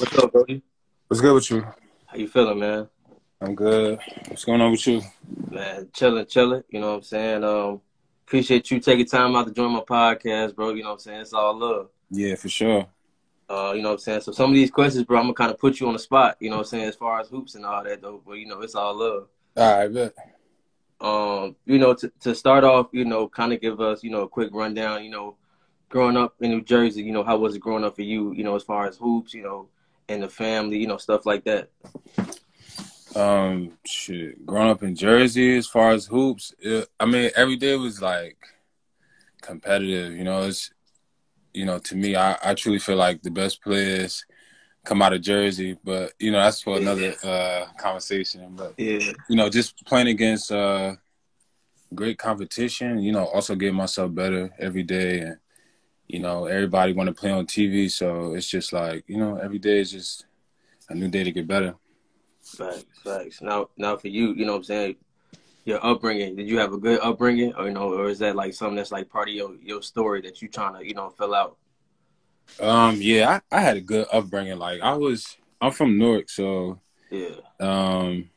[0.00, 0.62] What's up, Brody?
[1.08, 1.60] What's good with you?
[2.06, 2.88] How you feeling, man?
[3.38, 3.98] I'm good.
[4.28, 5.02] What's going on with you?
[5.50, 6.62] Man, chilling, chilling.
[6.70, 7.44] You know what I'm saying?
[7.44, 7.82] Um,
[8.26, 10.70] appreciate you taking time out to join my podcast, bro.
[10.70, 11.20] You know what I'm saying?
[11.20, 11.90] It's all love.
[12.10, 12.86] Yeah, for sure.
[13.46, 14.20] Uh, you know what I'm saying?
[14.22, 16.38] So some of these questions, bro, I'm gonna kind of put you on the spot.
[16.40, 16.84] You know what I'm saying?
[16.84, 18.22] As far as hoops and all that, though.
[18.26, 19.28] But you know, it's all love.
[19.58, 20.14] All right, bet.
[20.98, 24.22] Um, you know, to to start off, you know, kind of give us, you know,
[24.22, 25.04] a quick rundown.
[25.04, 25.36] You know,
[25.90, 28.32] growing up in New Jersey, you know, how was it growing up for you?
[28.32, 29.68] You know, as far as hoops, you know,
[30.10, 31.70] and the family, you know, stuff like that.
[33.14, 34.44] Um, shit.
[34.44, 38.36] Growing up in Jersey, as far as hoops, it, I mean, every day was like
[39.40, 40.12] competitive.
[40.12, 40.72] You know, it's
[41.54, 44.24] you know, to me, I, I truly feel like the best players
[44.84, 48.54] come out of Jersey, but you know, that's for another uh, conversation.
[48.56, 50.94] But Yeah, you know, just playing against uh,
[51.94, 52.98] great competition.
[52.98, 55.36] You know, also getting myself better every day, and
[56.12, 59.58] you know, everybody want to play on TV, so it's just like you know, every
[59.58, 60.26] day is just
[60.88, 61.74] a new day to get better.
[62.42, 63.42] facts, facts.
[63.42, 64.96] Now, now for you, you know what I'm saying?
[65.64, 68.54] Your upbringing, did you have a good upbringing, or you know, or is that like
[68.54, 71.34] something that's like part of your your story that you trying to, you know, fill
[71.34, 71.56] out?
[72.60, 74.58] Um, yeah, I, I had a good upbringing.
[74.58, 76.80] Like I was, I'm from Newark, so
[77.10, 78.30] Yeah, um,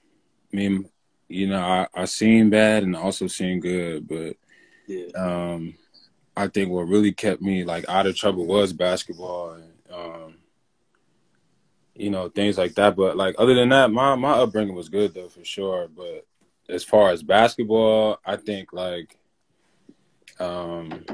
[0.51, 0.89] I mean,
[1.29, 4.35] you know, I I seen bad and also seen good, but
[4.87, 5.75] yeah, um,
[6.35, 10.35] I think what really kept me like out of trouble was basketball and um,
[11.95, 12.95] you know, things like that.
[12.95, 15.87] But like other than that, my my upbringing was good though for sure.
[15.95, 16.25] But
[16.69, 19.17] as far as basketball, I think like
[20.39, 21.05] um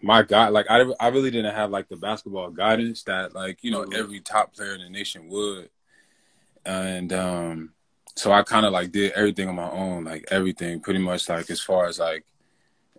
[0.00, 3.70] my god like I, I really didn't have like the basketball guidance that like you
[3.70, 3.94] know Mhm.
[3.94, 5.68] every top player in the nation would
[6.64, 7.72] and um
[8.16, 11.50] so i kind of like did everything on my own like everything pretty much like
[11.50, 12.24] as far as like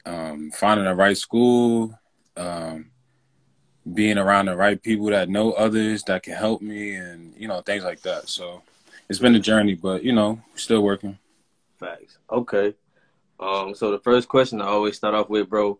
[0.05, 1.97] um finding the right school
[2.37, 2.89] um
[3.93, 7.61] being around the right people that know others that can help me and you know
[7.61, 8.61] things like that so
[9.09, 11.17] it's been a journey but you know still working
[11.83, 12.17] facts.
[12.31, 12.73] Okay.
[13.39, 15.79] Um, so the first question I always start off with, bro,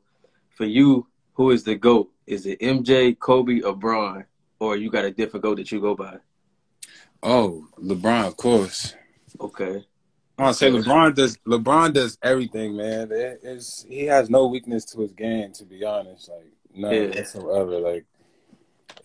[0.50, 2.10] for you, who is the GOAT?
[2.28, 4.26] Is it MJ, Kobe, or Bron?
[4.60, 6.18] Or you got a different GOAT that you go by?
[7.26, 8.96] oh lebron of course
[9.40, 9.86] Okay.
[10.38, 11.38] I want say LeBron does.
[11.48, 13.12] LeBron does everything, man.
[13.12, 16.30] It- it's, he has no weakness to his game, to be honest.
[16.30, 17.08] Like none Yeah.
[17.08, 17.80] whatsoever.
[17.80, 18.06] Like,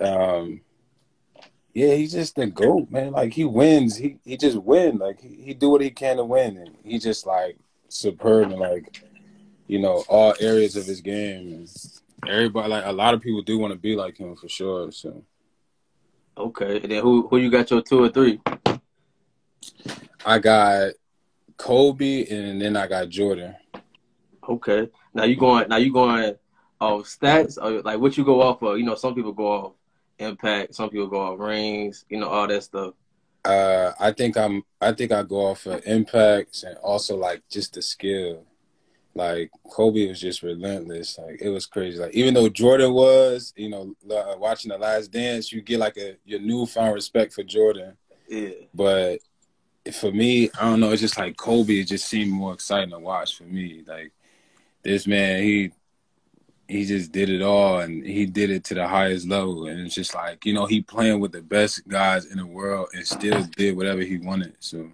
[0.01, 0.63] um,
[1.75, 3.13] yeah, he's just the goat, man.
[3.13, 3.97] Like he wins.
[3.97, 4.99] He he just win.
[4.99, 7.59] Like he, he do what he can to win, and he just like
[7.89, 9.03] superb in like
[9.67, 11.53] you know all areas of his game.
[11.53, 11.69] And
[12.27, 14.91] everybody, like a lot of people, do want to be like him for sure.
[14.93, 15.23] So
[16.37, 16.81] Okay.
[16.81, 18.41] And then who who you got your two or three?
[20.25, 20.93] I got
[21.59, 23.55] Kobe, and then I got Jordan.
[24.49, 24.89] Okay.
[25.13, 26.35] Now you going now you going
[26.81, 28.79] off stats or like what you go off of?
[28.79, 29.73] You know, some people go off
[30.19, 32.95] impact, some people go off rings, you know, all that stuff.
[33.45, 34.63] Uh, I think I'm.
[34.81, 38.45] I think I go off of impacts and also like just the skill.
[39.15, 41.19] Like Kobe was just relentless.
[41.19, 41.99] Like it was crazy.
[41.99, 45.97] Like even though Jordan was, you know, uh, watching the Last Dance, you get like
[45.97, 47.97] a your newfound respect for Jordan.
[48.29, 48.51] Yeah.
[48.75, 49.21] But
[49.93, 50.91] for me, I don't know.
[50.93, 51.81] It's just like Kobe.
[51.81, 53.83] It just seemed more exciting to watch for me.
[53.87, 54.13] Like
[54.83, 55.73] this man, he
[56.69, 59.67] he just did it all, and he did it to the highest level.
[59.67, 62.89] And it's just like you know, he playing with the best guys in the world,
[62.95, 64.57] and still did whatever he wanted.
[64.61, 64.91] So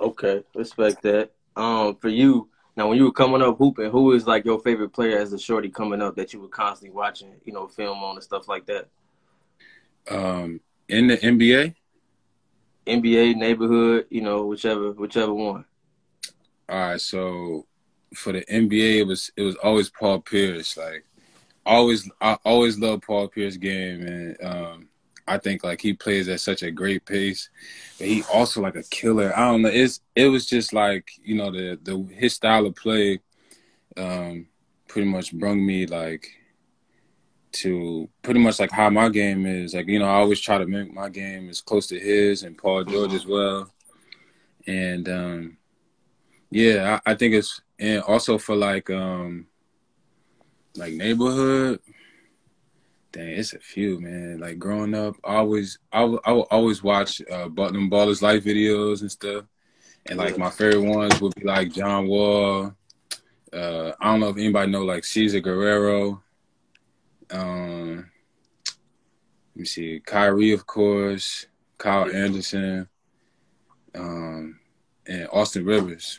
[0.00, 0.44] Okay.
[0.54, 1.32] Respect that.
[1.56, 4.90] Um for you, now when you were coming up hooping, who is like your favorite
[4.90, 8.16] player as a shorty coming up that you were constantly watching, you know, film on
[8.16, 8.88] and stuff like that?
[10.10, 11.74] um, in the NBA,
[12.90, 15.64] NBA, neighborhood, you know, whichever whichever one.
[16.68, 17.00] all right.
[17.00, 17.66] So
[18.14, 20.76] for the NBA, it was it was always Paul Pierce.
[20.76, 21.04] Like
[21.66, 24.88] always, I always loved Paul Pierce game, and um,
[25.26, 27.50] I think like he plays at such a great pace,
[27.98, 29.32] but he also like a killer.
[29.36, 29.70] I don't know.
[29.70, 33.20] It's it was just like you know the the his style of play,
[33.96, 34.48] um,
[34.88, 36.28] pretty much brung me like
[37.52, 39.74] to pretty much like how my game is.
[39.74, 42.56] Like you know, I always try to make my game as close to his and
[42.56, 43.70] Paul George as well,
[44.66, 45.56] and um,
[46.50, 49.46] yeah, I, I think it's and also for like um
[50.76, 51.80] like neighborhood.
[53.12, 54.38] Dang, it's a few, man.
[54.38, 58.44] Like growing up, I always I would, I would always watch uh Button Ballers life
[58.44, 59.44] videos and stuff.
[60.06, 62.74] And like my favorite ones would be like John Wall.
[63.52, 66.22] Uh I don't know if anybody know like Cezar Guerrero.
[67.32, 68.10] Um
[69.54, 71.46] let me see, Kyrie of course,
[71.76, 72.88] Kyle Anderson,
[73.94, 74.60] um,
[75.06, 76.18] and Austin Rivers.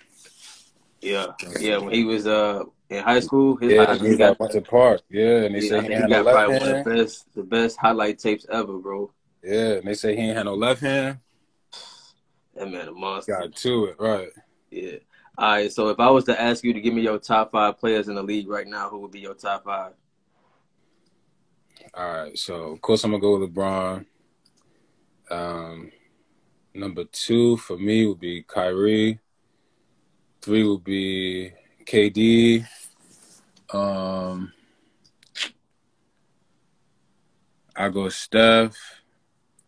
[1.01, 1.27] Yeah.
[1.59, 5.01] Yeah, when he was uh in high school, his Yeah, he got went to park.
[5.09, 7.33] Yeah, and they Yeah, say he he had got left probably one of the best,
[7.33, 9.11] the best highlight tapes ever, bro.
[9.43, 11.19] Yeah, and they say he ain't had no left hand.
[12.55, 13.31] That man a monster.
[13.31, 14.29] Got to it, right?
[14.69, 14.97] Yeah.
[15.37, 15.71] All right.
[15.71, 18.15] So if I was to ask you to give me your top five players in
[18.15, 19.93] the league right now, who would be your top five?
[21.93, 22.37] All right.
[22.37, 24.05] So of course I'm gonna go with LeBron.
[25.29, 25.91] Um,
[26.73, 29.19] number two for me would be Kyrie.
[30.41, 31.51] Three would be
[31.85, 32.65] KD.
[33.73, 34.51] Um,
[37.75, 38.75] I go Steph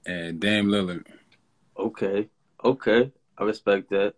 [0.06, 1.06] and Dame Lillard.
[1.78, 2.30] Okay.
[2.64, 3.12] Okay.
[3.38, 4.16] I respect that.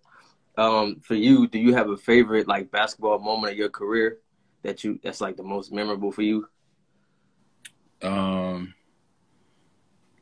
[0.57, 4.19] Um, for you, do you have a favorite like basketball moment of your career
[4.63, 6.47] that you that's like the most memorable for you?
[8.05, 8.75] Um,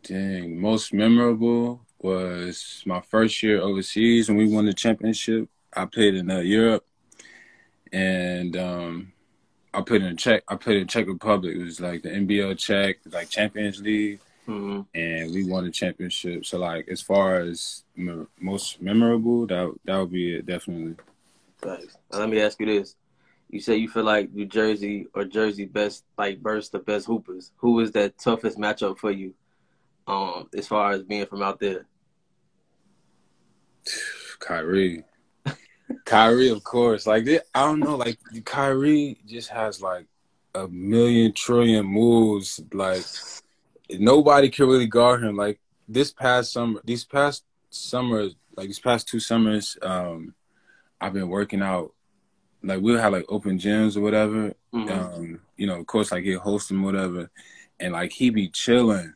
[0.03, 5.49] dang, most memorable was my first year overseas when we won the championship.
[5.73, 6.85] I played in uh, Europe,
[7.91, 9.13] and um,
[9.73, 10.43] I played in a Czech.
[10.47, 11.55] I played in Czech Republic.
[11.55, 14.81] It was like the NBL Czech, like Champions League, mm-hmm.
[14.93, 16.45] and we won the championship.
[16.45, 20.95] So like, as far as me- most memorable, that that would be it definitely.
[21.65, 21.77] Now,
[22.11, 22.95] let me ask you this:
[23.49, 27.51] You say you feel like New Jersey or Jersey best like burst the best hoopers.
[27.57, 29.33] Who is that toughest matchup for you?
[30.07, 31.85] Um, as far as being from out there.
[34.39, 35.03] Kyrie.
[36.05, 37.05] Kyrie, of course.
[37.05, 40.07] Like I don't know, like Kyrie just has like
[40.55, 42.59] a million trillion moves.
[42.73, 43.05] Like
[43.89, 45.35] nobody can really guard him.
[45.35, 50.33] Like this past summer, these past summers, like these past two summers, um,
[50.99, 51.93] I've been working out.
[52.63, 54.53] Like we'll have like open gyms or whatever.
[54.73, 54.89] Mhm.
[54.89, 57.29] Um, you know, of course, like he'll host them, whatever,
[57.79, 59.13] and like he be chilling,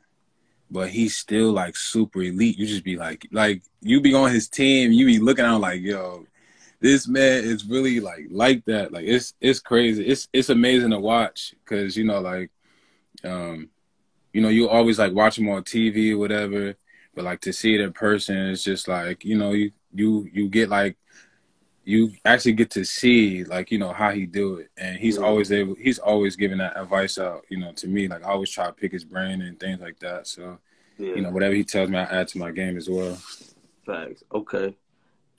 [0.70, 2.58] but he's still like super elite.
[2.58, 5.82] You just be like, like you be on his team, you be looking out like,
[5.82, 6.26] yo,
[6.80, 8.92] this man is really like like that.
[8.92, 10.06] Like it's it's crazy.
[10.06, 12.52] It's it's amazing to watch because you know like,
[13.24, 13.70] um,
[14.34, 16.76] you know you always like watch him on TV or whatever,
[17.16, 20.50] but like to see it in person, it's just like you know you you you
[20.50, 20.98] get like
[21.88, 25.54] you actually get to see like you know how he do it and he's always
[25.54, 28.66] able he's always giving that advice out you know to me like i always try
[28.66, 30.58] to pick his brain and things like that so
[30.98, 31.16] Yeah.
[31.16, 33.18] you know whatever he tells me i add to my game as well
[33.86, 34.22] Facts.
[34.34, 34.76] Okay.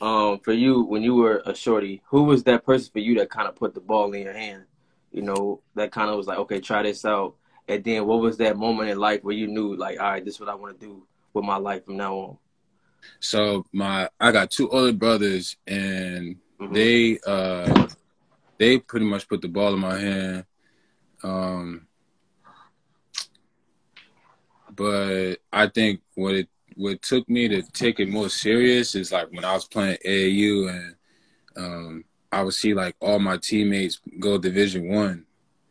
[0.00, 3.28] Um, for you, when you were a shorty, who was that person for you that
[3.28, 4.64] kind of put the ball in your hand?
[5.12, 7.34] You know, that kind of was like, okay, try this out.
[7.68, 10.34] And then, what was that moment in life where you knew, like, all right, this
[10.36, 12.38] is what I want to do with my life from now on?
[13.20, 16.74] So my i got two older brothers and Mhm.
[16.74, 17.72] they uh
[18.58, 20.44] they pretty much put the ball in my hand
[21.22, 21.86] um
[24.76, 29.30] but i think what it what took me to take it more serious is like
[29.32, 30.94] when i was playing aau and
[31.56, 35.24] um i would see like all my teammates go division one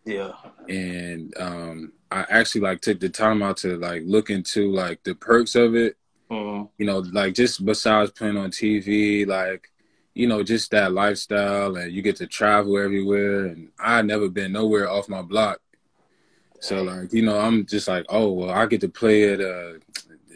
[0.06, 0.34] Yeah.
[0.68, 5.16] and um i actually like took the time out to like look into like the
[5.16, 5.96] perks of it
[6.30, 6.70] Mhm.
[6.78, 9.72] you know, like just besides playing on TV, like,
[10.14, 13.46] you know, just that lifestyle and you get to travel everywhere.
[13.46, 15.60] And I never been nowhere off my block.
[16.60, 19.74] So like, you know, I'm just like, oh well, I get to play at uh,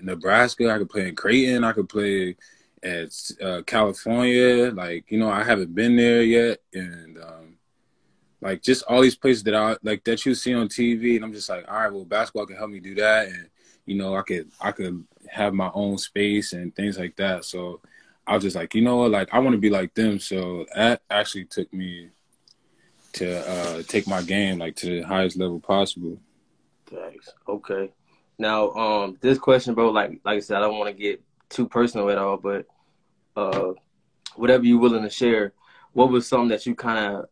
[0.01, 0.72] Nebraska.
[0.72, 1.63] I could play in Creighton.
[1.63, 2.36] I could play
[2.84, 4.72] at uh, California.
[4.72, 7.58] Like, you know, I haven't been there yet, and um,
[8.42, 11.34] like just all these places that I like that you see on TV, and I'm
[11.34, 13.50] just like, all right, well, basketball can help me do that, and
[13.86, 17.46] you know, I could I could have my own space and things like that.
[17.46, 17.82] So
[18.28, 20.20] I was just like, you know what, like I want to be like them.
[20.20, 22.10] So that actually took me
[23.14, 26.18] to uh, take my game like to the highest level possible.
[26.86, 27.30] Thanks.
[27.48, 27.92] Okay.
[28.38, 31.68] Now, um, this question, bro, like like I said, I don't want to get too
[31.68, 32.66] personal at all, but
[33.36, 33.74] uh,
[34.36, 35.54] whatever you're willing to share,
[35.94, 37.26] what was something that you kind of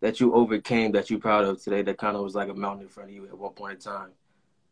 [0.00, 2.84] that you overcame that you're proud of today that kind of was like a mountain
[2.84, 4.10] in front of you at one point in time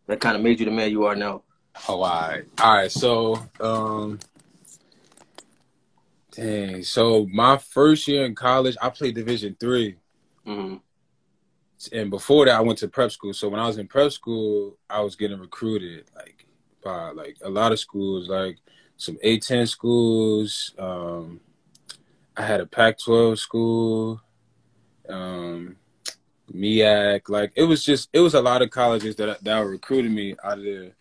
[0.08, 1.42] that kind of made you the man you are now?
[1.88, 2.44] Oh, all right.
[2.60, 2.90] All right.
[2.90, 4.18] So, um,
[6.32, 6.82] dang.
[6.82, 9.96] So my first year in college, I played Division three,
[10.44, 10.76] hmm
[11.92, 13.32] and before that, I went to prep school.
[13.32, 16.46] So when I was in prep school, I was getting recruited like
[16.82, 18.58] by like a lot of schools, like
[18.96, 20.74] some A10 schools.
[20.78, 21.40] Um,
[22.36, 24.20] I had a Pac-12 school,
[25.08, 25.76] um,
[26.54, 27.28] MEAC.
[27.28, 30.34] Like it was just it was a lot of colleges that that were recruiting me
[30.42, 30.92] out of there,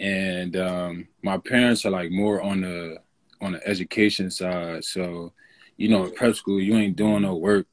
[0.00, 2.98] and um, my parents are like more on the
[3.40, 4.84] on the education side.
[4.84, 5.32] So,
[5.76, 7.66] you know, in prep school, you ain't doing no work,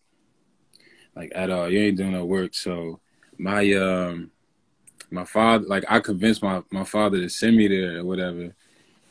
[1.16, 1.70] like at all.
[1.70, 2.56] You ain't doing no work.
[2.56, 3.00] So,
[3.38, 4.32] my um,
[5.12, 8.54] my father, like, I convinced my my father to send me there or whatever,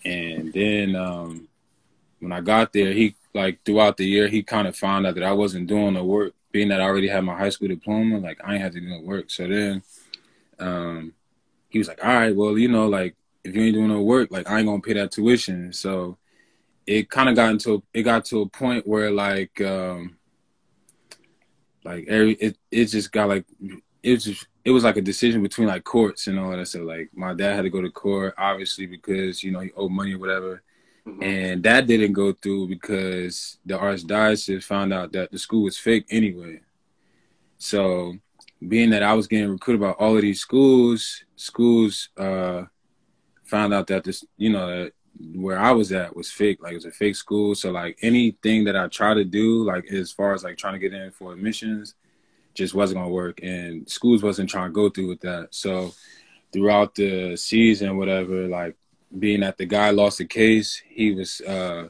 [0.05, 1.49] and then um,
[2.21, 5.25] when I got there, he like throughout the year, he kind of found out that
[5.25, 8.19] I wasn't doing the work, being that I already had my high school diploma.
[8.19, 9.31] Like, I ain't had to do no work.
[9.31, 9.83] So then,
[10.59, 11.13] um,
[11.69, 13.15] he was like, "All right, well, you know, like."
[13.49, 15.73] if you ain't doing no work, like I ain't gonna pay that tuition.
[15.73, 16.19] So
[16.87, 20.17] it kind of got into it got to a point where like um
[21.85, 23.45] like every it it just got like
[24.03, 26.69] it was just it was like a decision between like courts and all that.
[26.69, 29.93] So like my dad had to go to court, obviously because you know he owed
[29.93, 30.63] money or whatever.
[31.09, 31.23] Mm-hmm.
[31.23, 36.07] And that didn't go through because the archdiocese found out that the school was fake
[36.11, 36.61] anyway.
[37.57, 38.15] So
[38.67, 42.65] being that I was getting recruited by all of these schools, schools uh,
[43.45, 44.93] found out that this, you know, that
[45.35, 46.63] where I was at was fake.
[46.63, 47.55] Like it was a fake school.
[47.55, 50.79] So like anything that I try to do, like as far as like trying to
[50.79, 51.95] get in for admissions,
[52.55, 53.41] just wasn't gonna work.
[53.43, 55.49] And schools wasn't trying to go through with that.
[55.51, 55.95] So
[56.53, 58.77] throughout the season, whatever, like
[59.17, 61.89] being that the guy lost the case, he was uh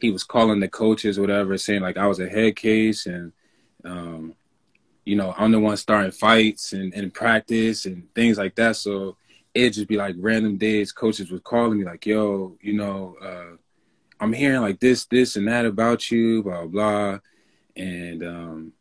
[0.00, 3.32] he was calling the coaches, whatever, saying like I was a head case and
[3.84, 4.34] um
[5.04, 8.76] you know, I'm the one starting fights and, and practice and things like that.
[8.76, 9.16] So
[9.54, 13.56] it'd just be like random days coaches would call me like, yo, you know, uh,
[14.20, 17.20] I'm hearing like this, this and that about you, blah, blah.
[17.74, 18.72] And, um,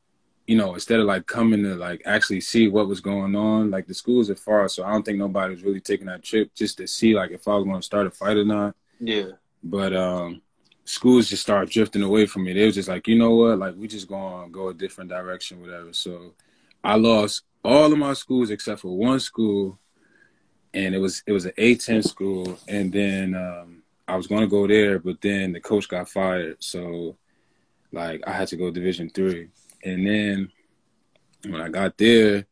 [0.47, 3.85] you know, instead of like coming to like actually see what was going on, like
[3.85, 6.77] the schools are far, so I don't think nobody was really taking that trip just
[6.77, 8.75] to see like if I was going to start a fight or not.
[8.99, 9.31] Yeah.
[9.61, 10.41] But um,
[10.85, 12.53] schools just started drifting away from me.
[12.53, 15.61] They was just like, you know what, like we just gonna go a different direction,
[15.61, 15.91] whatever.
[15.91, 16.33] So
[16.83, 19.77] I lost all of my schools except for one school,
[20.73, 24.65] and it was it was an A10 school, and then um, I was gonna go
[24.65, 27.17] there, but then the coach got fired, so
[27.91, 29.49] like I had to go Division three,
[29.83, 30.51] and then
[31.49, 32.45] when I got there.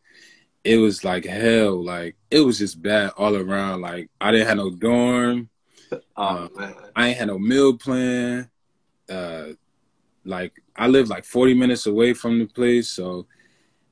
[0.63, 3.81] It was like hell, like it was just bad all around.
[3.81, 5.47] Like I didn't have no dorm,
[6.17, 8.49] Oh, uh, I ain't had no meal plan.
[9.09, 9.47] Uh,
[10.23, 13.27] like I live like 40 minutes away from the place, so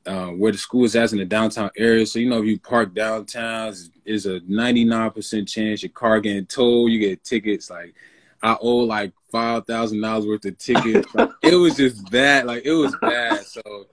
[0.05, 2.05] uh, where the school is at in the downtown area.
[2.05, 3.73] So you know, if you park downtown,
[4.05, 6.91] is a 99% chance your car getting towed.
[6.91, 7.69] You get tickets.
[7.69, 7.93] Like
[8.41, 11.13] I owe like five thousand dollars worth of tickets.
[11.15, 12.45] like, it was just bad.
[12.45, 13.43] Like it was bad.
[13.45, 13.87] So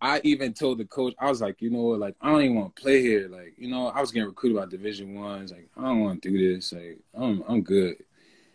[0.00, 2.56] I even told the coach, I was like, you know what, like I don't even
[2.56, 3.28] want to play here.
[3.28, 5.52] Like, you know, I was getting recruited by Division Ones.
[5.52, 6.72] Like, I don't want to do this.
[6.72, 7.96] Like, I'm I'm good.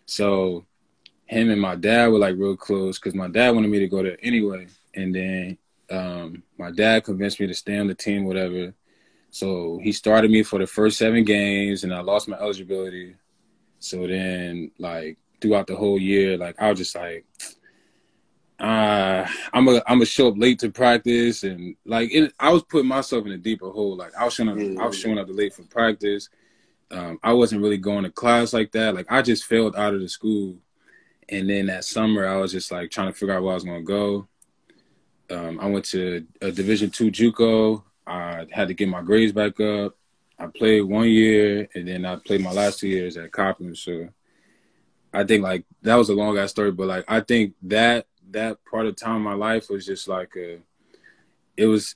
[0.07, 0.65] So
[1.27, 4.03] him and my dad were like real close because my dad wanted me to go
[4.03, 4.67] there anyway.
[4.95, 5.57] And then
[5.91, 8.73] um, my dad convinced me to stay on the team, whatever.
[9.29, 13.15] So he started me for the first seven games, and I lost my eligibility.
[13.79, 17.25] So then, like throughout the whole year, like I was just like,
[18.61, 22.63] uh, I'm a I'm a show up late to practice and like it, I was
[22.63, 23.97] putting myself in a deeper hole.
[23.97, 24.81] Like I was showing up, yeah.
[24.81, 26.29] I was showing up late for practice.
[26.91, 28.95] Um, I wasn't really going to class like that.
[28.95, 30.55] Like I just failed out of the school,
[31.27, 33.65] and then that summer I was just like trying to figure out where I was
[33.65, 34.27] gonna go.
[35.29, 37.83] Um, I went to a Division two JUCO.
[38.07, 39.97] I had to get my grades back up.
[40.39, 43.75] I played one year, and then I played my last two years at Coppin.
[43.75, 44.07] So
[45.13, 48.57] I think like that was a long ass story, but like I think that that
[48.65, 50.59] part of time in my life was just like a,
[51.55, 51.95] it was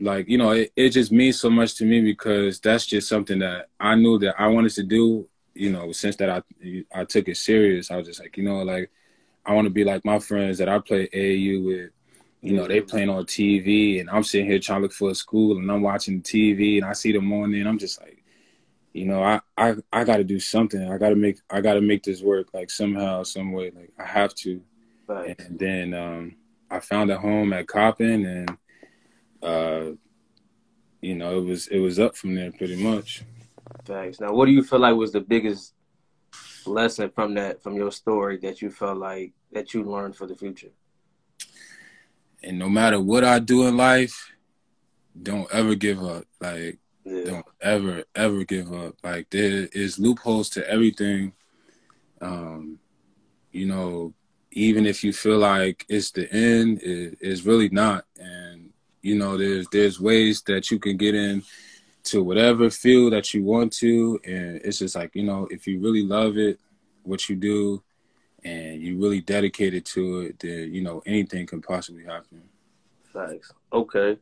[0.00, 3.38] like you know it, it just means so much to me because that's just something
[3.38, 5.28] that I knew that I wanted to do.
[5.54, 6.42] You know, since that I
[6.92, 8.90] I took it serious, I was just like, you know, like
[9.46, 11.90] I want to be like my friends that I play AAU with.
[12.42, 12.88] You know, they mm-hmm.
[12.88, 15.82] playing on TV, and I'm sitting here trying to look for a school, and I'm
[15.82, 18.24] watching TV, and I see them on there, and I'm just like,
[18.92, 20.90] you know, I I I got to do something.
[20.90, 23.70] I got to make I got to make this work like somehow, some way.
[23.74, 24.60] Like I have to.
[25.06, 25.38] Right.
[25.40, 26.36] And then um,
[26.70, 28.56] I found a home at Coppin, and
[29.42, 29.96] uh,
[31.00, 33.22] you know, it was it was up from there pretty much.
[33.84, 34.20] Thanks.
[34.20, 35.74] Now, what do you feel like was the biggest
[36.66, 40.36] lesson from that from your story that you felt like that you learned for the
[40.36, 40.70] future?
[42.42, 44.32] And no matter what I do in life,
[45.20, 46.24] don't ever give up.
[46.40, 46.78] Like,
[47.10, 47.24] yeah.
[47.24, 48.94] don't ever ever give up.
[49.02, 51.32] Like, there is loopholes to everything.
[52.20, 52.78] Um,
[53.52, 54.14] you know,
[54.52, 58.04] even if you feel like it's the end, it, it's really not.
[58.18, 58.70] And
[59.02, 61.42] you know, there's there's ways that you can get in
[62.04, 65.80] to whatever field that you want to, and it's just like you know, if you
[65.80, 66.58] really love it,
[67.02, 67.82] what you do,
[68.44, 72.42] and you really dedicated to it, then you know anything can possibly happen.
[73.12, 73.52] Thanks.
[73.72, 74.18] Okay.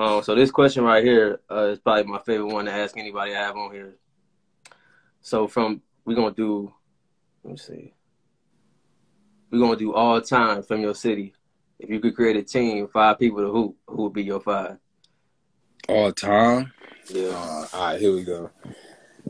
[0.00, 3.34] Um, so this question right here uh, is probably my favorite one to ask anybody
[3.34, 3.96] I have on here.
[5.20, 6.72] So from we're gonna do,
[7.44, 7.92] let me see
[9.50, 11.34] we're gonna do all time from your city.
[11.78, 14.78] If you could create a team, five people to hoop, who would be your five?
[15.88, 16.72] All time.
[17.08, 17.28] Yeah.
[17.28, 18.50] Uh, all right, here we go.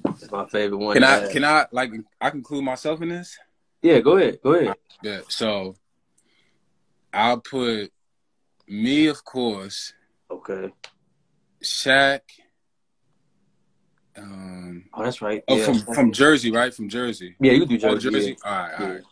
[0.09, 0.95] It's my favorite one.
[0.95, 1.33] Can I?
[1.33, 1.93] Can I like?
[2.21, 3.39] I include myself in this.
[3.83, 4.41] Yeah, go ahead.
[4.43, 4.77] Go ahead.
[5.03, 5.21] Yeah.
[5.29, 5.77] So,
[7.13, 7.91] I'll put
[8.67, 9.95] me, of course.
[10.31, 10.73] Okay.
[11.63, 12.21] Shaq.
[14.17, 15.43] Um, oh, that's right.
[15.49, 15.65] Oh, yeah.
[15.65, 16.73] from from Jersey, right?
[16.73, 17.37] From Jersey.
[17.41, 18.09] Yeah, you do Jersey.
[18.09, 18.37] Oh, Jersey.
[18.45, 18.51] Yeah.
[18.51, 19.03] All right, all right.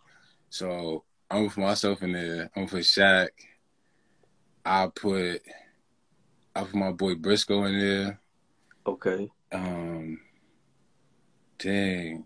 [0.50, 2.50] So I'm put myself in there.
[2.56, 3.28] I'm put Shaq.
[4.64, 5.42] I put
[6.54, 8.20] I put my boy Briscoe in there.
[8.86, 9.30] Okay.
[9.52, 10.20] Um,
[11.58, 12.24] dang.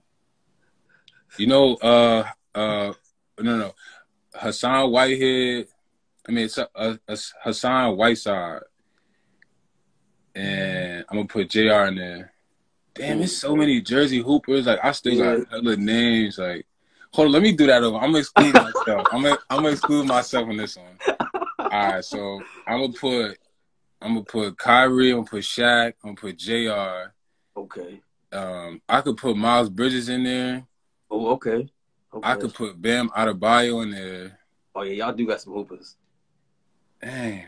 [1.39, 2.93] You know, uh, uh,
[3.41, 3.75] no, no,
[4.35, 5.67] Hassan Whitehead.
[6.29, 6.97] I mean, it's uh,
[7.43, 8.61] Hassan Whiteside,
[10.35, 11.87] and I'm gonna put J.R.
[11.89, 12.33] in there.
[12.95, 14.67] Damn, there's so many Jersey Hoopers.
[14.67, 15.37] Like I still Yeah.
[15.39, 16.39] got other names.
[16.39, 16.67] Like,
[17.13, 17.97] hold on, let me do that over.
[17.97, 19.09] I'm gonna exclude myself.
[19.13, 20.99] I'm gonna, I'm gonna exclude myself in this one.
[21.59, 23.39] All right, so I'm gonna put,
[24.01, 25.11] I'm gonna put Kyrie.
[25.11, 25.95] I'm gonna put Shaq.
[26.05, 27.15] I'm gonna put J.R.
[27.57, 28.01] Okay.
[28.33, 30.67] Um, I could put Miles Bridges in there.
[31.11, 31.69] Oh, okay.
[32.15, 32.29] Okay.
[32.31, 34.39] I could put Bam Adebayo in there.
[34.75, 35.97] Oh yeah, y'all do got some hoopers.
[37.01, 37.45] Dang.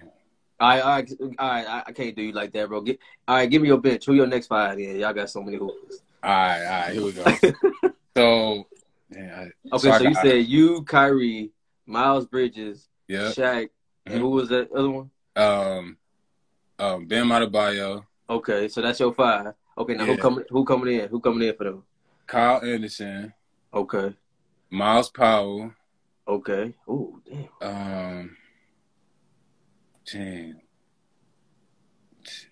[0.61, 1.67] All right, all right, all right.
[1.69, 2.81] I, I can't do you like that, bro.
[2.81, 4.07] Get, all right, give me your bench.
[4.07, 4.79] Who your next five?
[4.79, 6.03] Yeah, y'all got so many hoopers.
[6.23, 7.25] All right, all right, here we go.
[8.17, 8.67] so,
[9.11, 11.51] yeah, I- Okay, I so you got- said you, Kyrie,
[11.87, 13.69] Miles Bridges, yeah, Shaq,
[14.07, 14.21] and Mhm.
[14.21, 15.11] who was that other one?
[15.37, 15.97] um,
[16.79, 19.55] um, Bam Adebayo, Okay, so that's your five.
[19.77, 20.45] Okay, now who coming?
[20.51, 21.09] Who coming in?
[21.09, 21.83] Who coming in for them?
[22.27, 23.35] Kyle Anderson,
[23.75, 24.15] Okay,
[24.71, 25.73] Myles Powell,
[26.29, 26.73] okay.
[26.89, 27.49] Ooh, damn.
[27.61, 28.37] um,
[30.11, 30.61] dang.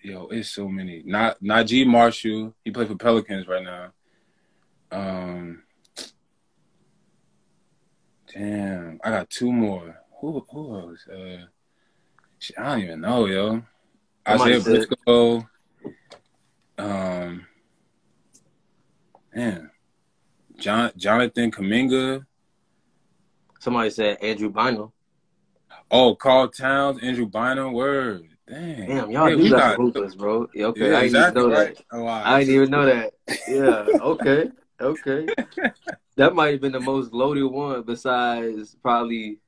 [0.02, 1.02] Yo, it's so many.
[1.06, 2.54] Not Naji Marshall.
[2.64, 3.92] He played for Pelicans right now.
[4.90, 5.62] Um,
[8.32, 9.98] damn, I got two more.
[10.20, 11.06] Who who else?
[11.08, 11.46] Uh,
[12.58, 13.62] I don't even know, yo.
[14.28, 15.48] Isaiah said- Briscoe.
[16.78, 17.46] Um,
[19.34, 19.70] man,
[20.58, 22.26] John Jonathan Kuminga.
[23.60, 24.92] Somebody said Andrew Bynum.
[25.94, 27.74] Oh, Karl Towns, Andrew Bynum.
[27.74, 28.26] Word.
[28.48, 28.86] Dang.
[28.86, 30.48] Damn, y'all Hey, do got hoopers, bro.
[30.54, 31.76] Yeah, okay, Yeah, I didn't exactly even know right.
[31.76, 31.84] that.
[31.92, 32.22] Oh, wow.
[32.24, 33.12] I didn't even know that.
[33.46, 34.50] Yeah, okay,
[34.80, 35.28] okay.
[36.16, 39.38] That might have been the most loaded one besides probably.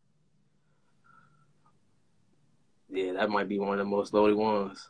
[2.88, 4.88] Yeah, that might be one of the most loaded ones.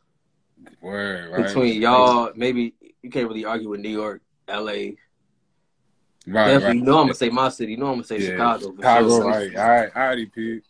[0.80, 1.46] Word, right?
[1.46, 4.72] Between y'all, maybe you can't really argue with New York, L.A.
[4.90, 4.96] right,
[6.26, 6.76] Definitely, right.
[6.76, 7.72] you know I'm gonna say my city.
[7.72, 8.30] You know I'm gonna say Yeah.
[8.30, 8.76] Chicago.
[8.76, 9.24] Chicago, sure.
[9.26, 9.56] right?
[9.56, 10.62] All right, all righty, Pete.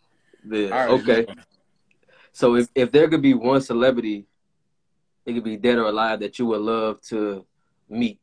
[0.48, 1.26] Yeah, All right, okay.
[2.32, 4.26] So if, if there could be one celebrity,
[5.24, 7.46] it could be dead or alive that you would love to
[7.88, 8.18] meet,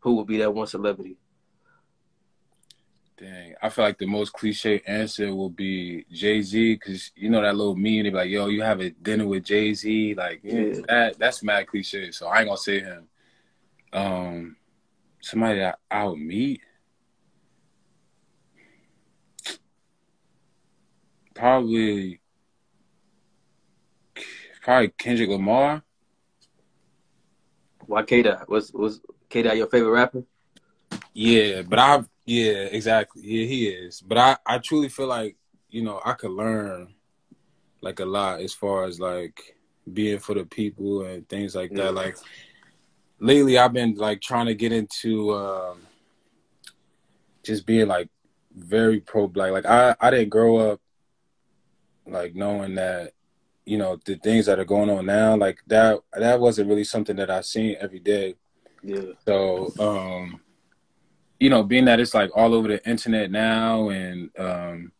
[0.00, 1.16] who would be that one celebrity?
[3.16, 7.42] Dang, I feel like the most cliche answer will be Jay Z because you know
[7.42, 8.04] that little meme.
[8.04, 10.80] They be like, "Yo, you have a dinner with Jay Z." Like yeah, Yeah.
[10.86, 11.18] that.
[11.18, 12.12] That's mad cliche.
[12.12, 13.08] So I ain't gonna say him.
[13.92, 14.56] Um,
[15.20, 16.60] somebody that I would meet.
[21.38, 22.20] Probably,
[24.60, 25.84] probably Kendrick Lamar.
[27.86, 28.48] Why K Dot?
[28.48, 30.24] Was was K Dot your favorite rapper?
[31.14, 33.22] Yeah, but I yeah, exactly.
[33.24, 34.00] Yeah, he is.
[34.00, 35.36] But I I truly feel like,
[35.70, 36.94] you know, I could learn
[37.82, 39.56] like a lot as far as like
[39.92, 41.84] being for the people and things like Yeah.
[41.84, 41.94] that.
[41.94, 42.16] Like
[43.20, 45.82] lately I've been like trying to get into um
[47.44, 48.08] just being like
[48.56, 49.52] very pro black.
[49.52, 50.80] Like I I didn't grow up
[52.10, 53.12] like knowing that
[53.64, 57.16] you know the things that are going on now like that that wasn't really something
[57.16, 58.34] that I seen every day.
[58.82, 60.40] Yeah, So, um,
[61.40, 64.92] you know, being that it's like all over the internet now, and um,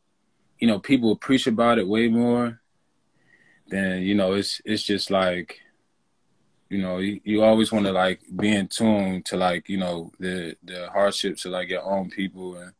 [0.58, 2.60] you know, people preach about it way more.
[3.68, 5.60] Then you know, it's it's just like,
[6.68, 10.12] you know, you, you always want to like be in tune to like you know
[10.18, 12.72] the the hardships of like your own people and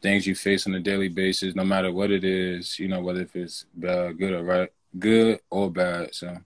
[0.00, 2.78] things you face on a daily basis, no matter what it is.
[2.78, 6.14] You know, whether if it's uh, good or right, good or bad.
[6.14, 6.36] So,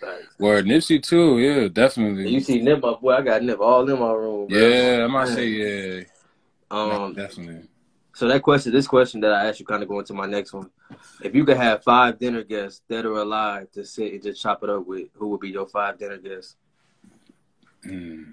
[0.00, 0.38] facts.
[0.38, 2.28] word Nipsey too, yeah, definitely.
[2.28, 3.14] You see Nip, my boy.
[3.14, 4.48] I got Nip all in my room.
[4.48, 4.58] Bro.
[4.58, 6.04] Yeah, I might say yeah.
[6.70, 7.14] Um.
[7.14, 7.68] definitely.
[8.14, 10.52] So that question, this question that I asked you, kind of going to my next
[10.52, 10.70] one.
[11.20, 14.62] If you could have five dinner guests, dead or alive, to sit and just chop
[14.62, 16.54] it up with, who would be your five dinner guests?
[17.84, 18.32] Mm.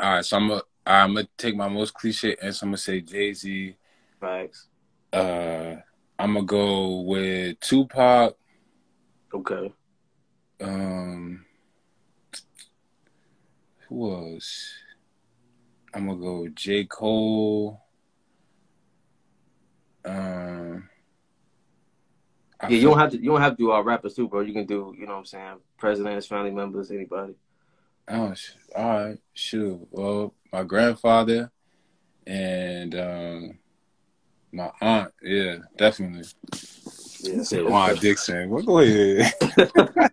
[0.00, 2.64] All right, so I'm gonna I'm gonna take my most cliche answer.
[2.64, 3.76] I'm gonna say Jay Z.
[4.20, 4.68] Facts.
[5.12, 5.76] Uh,
[6.18, 8.34] I'm gonna go with Tupac.
[9.32, 9.72] Okay.
[10.60, 11.44] Um,
[13.88, 14.72] who else?
[15.94, 17.80] I'm gonna go J Cole.
[20.04, 20.88] Um,
[22.60, 23.18] I Yeah, you don't have to.
[23.18, 24.40] You don't have to do all rappers too, bro.
[24.40, 27.34] You can do, you know what I'm saying, presidents, family members, anybody.
[28.08, 28.34] Oh,
[28.76, 29.86] all right, shoot.
[29.90, 31.50] Well, my grandfather
[32.28, 33.58] and um,
[34.52, 35.12] my aunt.
[35.20, 36.28] Yeah, definitely.
[37.22, 37.42] Yeah.
[37.42, 38.50] Say Juan Dixon.
[38.50, 39.32] Well, go ahead.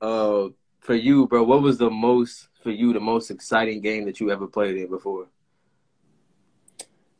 [0.00, 0.48] Uh,
[0.80, 4.32] for you, bro, what was the most for you the most exciting game that you
[4.32, 5.28] ever played in before?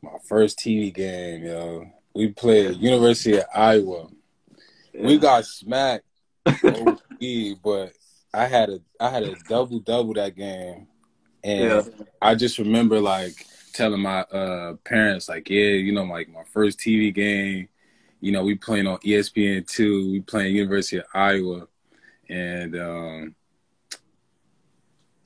[0.02, 1.86] My first TV game, yo.
[2.12, 4.08] We played University of Iowa.
[4.92, 5.06] Yeah.
[5.06, 6.04] We got smacked,
[6.44, 7.92] but
[8.34, 10.88] I had a I had a double double that game,
[11.44, 11.82] and yeah.
[12.20, 16.78] I just remember like telling my uh, parents like, yeah, you know, like my first
[16.78, 17.68] TV game,
[18.20, 21.66] you know, we playing on ESPN two, we playing University of Iowa,
[22.28, 23.34] and um,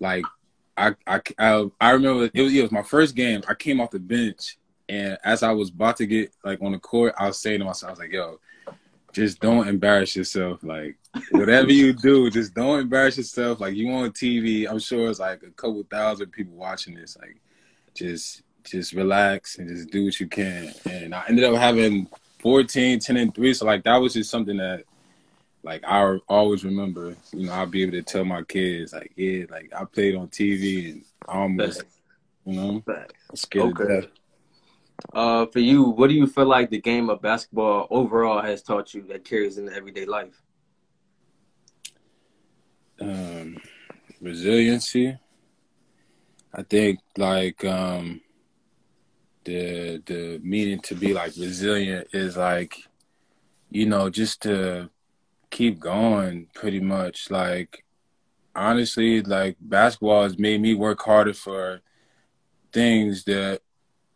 [0.00, 0.24] like
[0.76, 3.42] I, I I I remember it was, it was my first game.
[3.48, 4.56] I came off the bench,
[4.88, 7.66] and as I was about to get like on the court, I was saying to
[7.66, 8.40] myself, I was like, yo,
[9.16, 10.62] just don't embarrass yourself.
[10.62, 10.96] Like
[11.30, 13.60] whatever you do, just don't embarrass yourself.
[13.60, 17.16] Like you on TV, I'm sure it's like a couple thousand people watching this.
[17.18, 17.40] Like
[17.94, 20.70] just just relax and just do what you can.
[20.84, 22.08] And I ended up having
[22.40, 23.54] 14, 10 and 3.
[23.54, 24.84] So like that was just something that
[25.62, 27.16] like I always remember.
[27.32, 30.28] You know, I'll be able to tell my kids like, yeah, like I played on
[30.28, 31.84] TV and I almost
[32.44, 32.84] you know
[33.34, 34.08] scared okay.
[35.12, 38.94] Uh, for you, what do you feel like the game of basketball overall has taught
[38.94, 40.42] you that carries into everyday life?
[43.00, 43.58] Um,
[44.20, 45.18] resiliency.
[46.54, 48.22] I think like um,
[49.44, 52.74] the the meaning to be like resilient is like,
[53.70, 54.90] you know, just to
[55.50, 56.48] keep going.
[56.54, 57.84] Pretty much, like
[58.54, 61.80] honestly, like basketball has made me work harder for
[62.72, 63.60] things that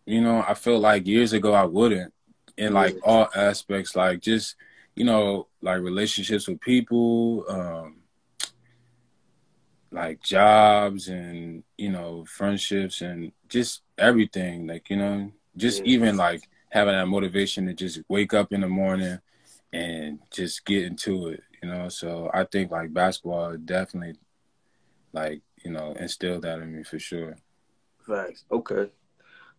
[0.07, 2.13] you know, I felt like years ago I wouldn't
[2.57, 4.57] in like all aspects, like just,
[4.95, 7.97] you know, like relationships with people, um,
[9.93, 14.67] like jobs and, you know, friendships and just everything.
[14.67, 18.69] Like, you know, just even like having that motivation to just wake up in the
[18.69, 19.19] morning
[19.73, 21.89] and just get into it, you know.
[21.89, 24.19] So I think like basketball definitely
[25.13, 27.37] like, you know, instilled that in me for sure.
[28.07, 28.45] Facts.
[28.51, 28.91] Okay.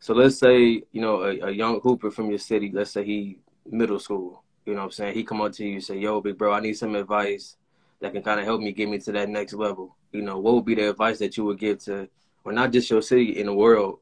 [0.02, 3.38] So let's say, you know, a, a, young hooper from your city, let's say he
[3.70, 5.14] middle school, you know what I'm saying?
[5.14, 7.56] He come up to you and say, yo, big bro, I need some advice
[8.00, 9.96] that can kind of help me get me to that next level.
[10.12, 12.10] You know, what would be the advice that you would give to,
[12.44, 14.00] or not just your city, in the world,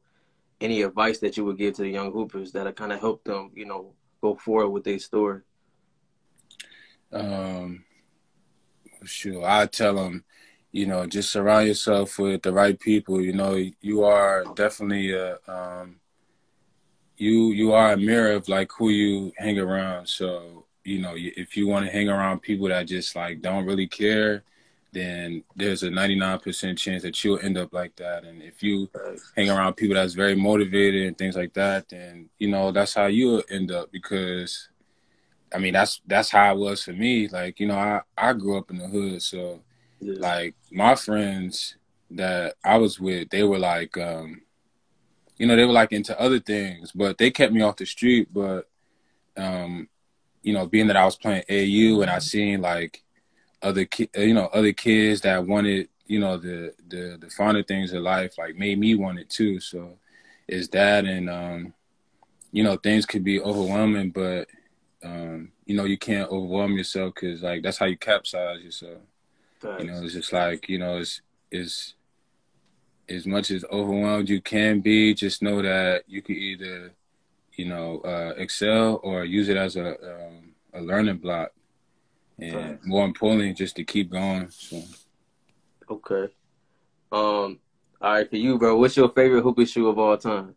[0.58, 3.50] any advice that you would give to the young hoopers that kind of help them,
[3.54, 5.42] you know, go forward with their story?
[7.12, 7.84] Um,
[9.04, 9.44] sure.
[9.44, 10.24] I tell them,
[10.72, 13.20] you know, just surround yourself with the right people.
[13.20, 15.96] You know, you are definitely a um,
[17.16, 20.06] you you are a mirror of like who you hang around.
[20.08, 23.86] So you know, if you want to hang around people that just like don't really
[23.86, 24.44] care,
[24.92, 28.24] then there's a 99% chance that you'll end up like that.
[28.24, 28.88] And if you
[29.36, 33.06] hang around people that's very motivated and things like that, then you know that's how
[33.06, 34.68] you'll end up because.
[35.52, 37.26] I mean that's that's how it was for me.
[37.26, 39.60] Like you know, I I grew up in the hood, so
[40.00, 41.76] Like my friends
[42.10, 44.42] that I was with, they were like, um,
[45.36, 48.28] you know, they were like into other things, but they kept me off the street.
[48.32, 48.68] But,
[49.36, 49.88] um,
[50.42, 53.02] you know, being that I was playing AU and I seen like
[53.62, 57.92] other, ki- you know, other kids that wanted, you know, the the the finer things
[57.92, 59.60] of life, like made me want it too.
[59.60, 59.98] So,
[60.48, 61.74] is that and um,
[62.52, 64.48] you know, things could be overwhelming, but
[65.04, 68.98] um, you know, you can't overwhelm yourself because like that's how you capsize yourself.
[69.60, 69.84] Thanks.
[69.84, 71.20] You know, it's just like you know, it's
[71.50, 71.94] is
[73.08, 75.14] as much as overwhelmed you can be.
[75.14, 76.92] Just know that you can either
[77.54, 81.50] you know uh, excel or use it as a um, a learning block,
[82.38, 82.86] and Thanks.
[82.86, 84.50] more importantly, just to keep going.
[84.50, 84.82] So.
[85.90, 86.32] Okay.
[87.12, 87.58] Um.
[88.02, 88.78] All right, for you, bro.
[88.78, 90.54] What's your favorite hoopy shoe of all time?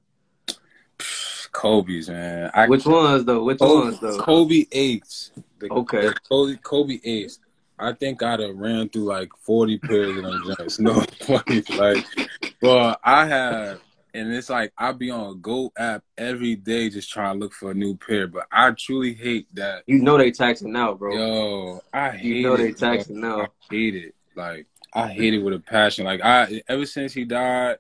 [1.52, 2.50] Kobe's, man.
[2.54, 3.44] I, Which ones though?
[3.44, 4.18] Which Kobe, ones though?
[4.20, 5.32] Kobe eights.
[5.60, 6.08] The, okay.
[6.08, 7.40] The Kobe Kobe eights.
[7.80, 10.80] I think I'd have ran through like 40 pairs of them joints.
[10.84, 11.04] No.
[11.78, 12.06] Like,
[12.62, 13.80] but I have,
[14.14, 17.54] and it's like I be on a Go app every day just trying to look
[17.54, 18.28] for a new pair.
[18.28, 19.84] But I truly hate that.
[19.88, 21.16] You know they taxing now, bro.
[21.16, 23.38] Yo, I hate You know they taxing bro.
[23.38, 23.42] now.
[23.44, 24.16] I hate it.
[24.36, 26.06] Like, I hate it with a passion.
[26.06, 27.78] Like, I ever since he died,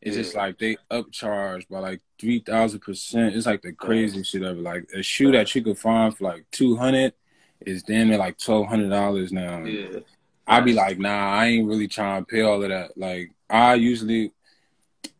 [0.00, 0.22] it's yeah.
[0.22, 3.34] just like they upcharge by like three thousand percent.
[3.34, 4.60] It's like the craziest shit ever.
[4.60, 7.14] Like a shoe that you could find for like two hundred
[7.66, 9.64] is damn near like twelve hundred dollars now.
[9.64, 10.00] Yeah.
[10.46, 12.96] I'd be like, nah, I ain't really trying to pay all of that.
[12.96, 14.32] Like I usually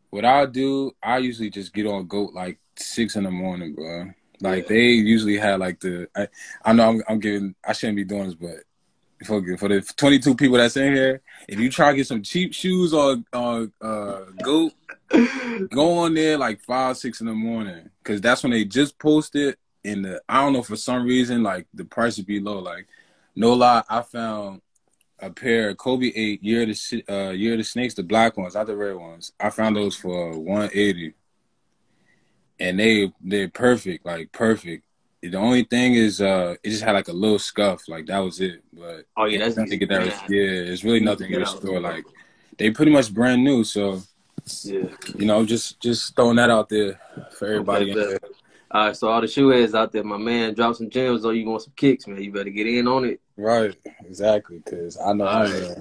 [0.09, 4.11] what I do, I usually just get on goat like six in the morning, bro.
[4.41, 4.69] Like yeah.
[4.69, 6.27] they usually have like the I,
[6.63, 8.63] I know I'm, I'm giving I shouldn't be doing this, but
[9.25, 12.53] for for the 22 people that's in here, if you try to get some cheap
[12.53, 14.73] shoes or uh, uh goat,
[15.69, 19.55] go on there like five six in the morning because that's when they just posted
[19.83, 22.59] and the I don't know for some reason like the price would be low.
[22.59, 22.87] Like
[23.35, 24.61] no lie, I found
[25.19, 28.67] a pair of Kobe eight year the uh, year the snakes, the black ones, not
[28.67, 29.33] the red ones.
[29.39, 31.13] I found those for one eighty,
[32.59, 34.83] and they they're perfect, like perfect.
[35.21, 38.41] The only thing is, uh, it just had like a little scuff, like that was
[38.41, 38.63] it.
[38.73, 40.05] But oh yeah, that's nothing to get that.
[40.29, 41.79] Yeah, it's really nothing to get store.
[41.79, 42.05] Like
[42.57, 44.01] they pretty much brand new, so
[44.63, 46.99] yeah, you know, just just throwing that out there
[47.37, 47.91] for everybody.
[47.91, 48.17] Okay,
[48.73, 51.33] all right, so all the shoe heads out there, my man, drop some gems or
[51.33, 52.23] you want some kicks, man.
[52.23, 53.19] You better get in on it.
[53.35, 55.27] Right, exactly, because I know.
[55.27, 55.77] All right.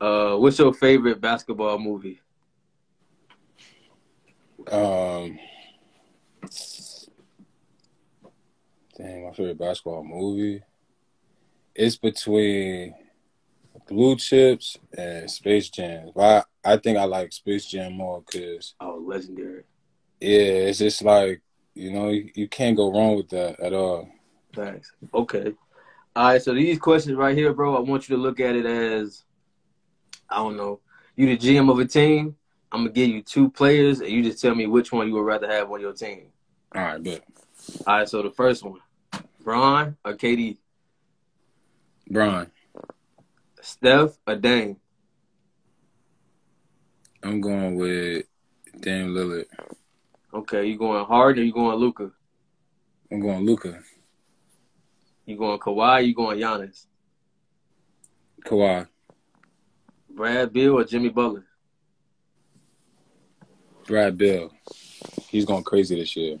[0.00, 2.20] Uh, what's your favorite basketball movie?
[4.70, 5.38] Um,
[8.96, 10.62] dang, my favorite basketball movie.
[11.74, 12.94] It's between
[13.88, 16.12] Blue Chips and Space Jam.
[16.14, 19.64] But I, I think I like Space Jam more because oh, legendary.
[20.20, 21.42] Yeah, it's just like
[21.74, 24.08] you know, you, you can't go wrong with that at all.
[24.54, 24.92] Thanks.
[25.14, 25.54] Okay.
[26.14, 26.42] All right.
[26.42, 29.24] So these questions right here, bro, I want you to look at it as,
[30.28, 30.80] I don't know,
[31.16, 32.36] you the GM of a team.
[32.70, 35.26] I'm gonna give you two players, and you just tell me which one you would
[35.26, 36.28] rather have on your team.
[36.74, 37.22] All right, good.
[37.86, 38.08] All right.
[38.08, 38.80] So the first one,
[39.40, 40.56] Bron or KD?
[42.10, 42.50] Bron.
[43.60, 44.76] Steph or Dame?
[47.22, 48.26] I'm going with
[48.80, 49.44] Dame Lillard.
[50.34, 52.10] Okay, you going Harden or you going Luka?
[53.10, 53.80] I'm going Luka.
[55.26, 56.06] You going Kawhi?
[56.06, 56.86] You going Giannis?
[58.44, 58.86] Kawhi.
[60.10, 61.44] Brad Beal or Jimmy Butler?
[63.86, 64.50] Brad Beal.
[65.28, 66.38] He's going crazy this year.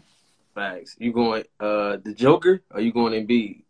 [0.54, 0.96] Facts.
[0.98, 3.62] You going uh the Joker or you going Embiid?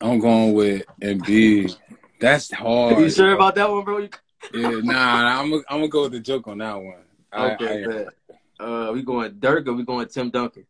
[0.00, 1.76] I'm going with Embiid.
[2.20, 2.94] That's hard.
[2.94, 4.08] Are you sure about that one, bro?
[4.52, 7.02] Yeah, nah, I'm gonna I'm gonna go with the joke on that one.
[7.34, 10.66] Okay, I, I, uh, we going Dirk or we going Tim Duncan?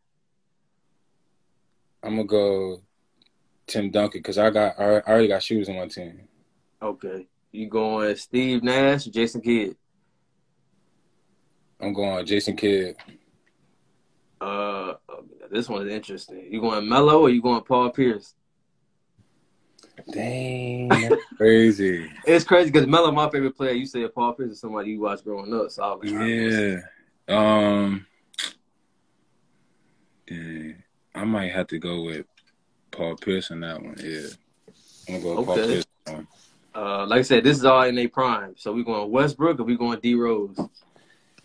[2.01, 2.81] I'm gonna go
[3.67, 6.21] Tim Duncan because I got I already got shoes on my team.
[6.81, 9.75] Okay, you going Steve Nash or Jason Kidd?
[11.79, 12.95] I'm going Jason Kidd.
[14.39, 14.93] Uh,
[15.51, 16.47] this one is interesting.
[16.49, 18.35] You going Melo or you going Paul Pierce?
[20.11, 20.89] Dang,
[21.37, 22.11] crazy.
[22.25, 23.73] it's crazy because Melo, my favorite player.
[23.73, 26.79] You said Paul Pierce is somebody you watched growing up, so I was yeah.
[27.27, 28.05] Um,
[30.27, 30.73] yeah,
[31.13, 32.25] I might have to go with
[32.91, 33.95] Paul Pierce on that one.
[33.99, 34.27] Yeah,
[35.07, 35.45] I'm gonna go with okay.
[35.45, 35.85] Paul Pierce.
[36.05, 36.27] One.
[36.75, 38.55] Uh, like I said, this is all in a prime.
[38.57, 40.57] So we're going Westbrook or we going D Rose?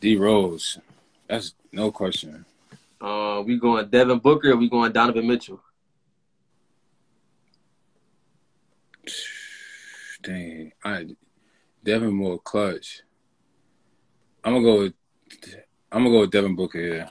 [0.00, 0.78] D Rose.
[1.28, 2.46] That's no question.
[3.00, 5.60] Uh, we going Devin Booker or we going Donovan Mitchell?
[10.22, 11.06] Dang, I
[11.84, 13.02] Devin more clutch.
[14.44, 14.94] I'm gonna go with
[15.92, 17.10] I'm gonna go with Devin Booker here.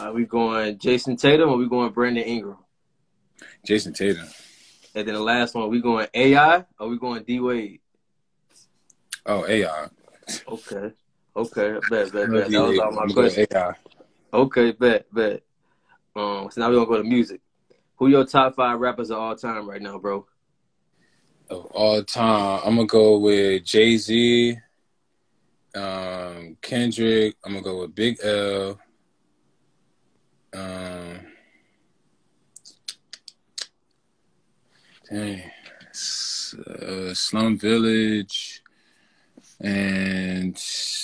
[0.00, 2.58] Are we going Jayson Tatum or we going Brandon Ingram?
[3.66, 4.26] Jayson Tatum.
[4.94, 7.80] And then the last one, we going AI or we going D Wade?
[9.26, 9.88] Oh, AI.
[10.48, 10.92] Okay.
[11.36, 11.76] Okay.
[11.88, 12.50] Bet, bet, bet.
[12.50, 13.46] That was all my questions.
[14.32, 15.42] Okay, bet, bet.
[16.16, 17.40] Um, so now we're gonna go to music.
[17.96, 20.26] Who your top five rappers of all time right now, bro?
[21.50, 24.56] Of all time, I'm gonna go with Jay Z,
[25.74, 27.36] um, Kendrick.
[27.44, 28.78] I'm gonna go with Big L.
[30.52, 31.20] Um,
[35.10, 38.62] dang, uh, Slum Village,
[39.60, 40.60] and